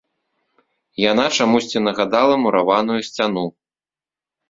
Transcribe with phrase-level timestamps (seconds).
[1.11, 3.49] Яна чамусьці нагадала мураваную сцяну.